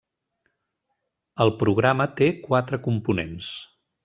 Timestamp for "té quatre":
2.21-2.81